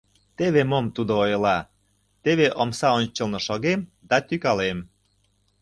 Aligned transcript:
Теве 0.37 0.61
мом 0.71 0.85
Тудо 0.95 1.13
ойла: 1.25 1.57
«Теве 2.23 2.47
омса 2.61 2.89
ончылно 2.99 3.39
шогем 3.47 3.79
да 4.09 4.17
тӱкалем. 4.27 4.79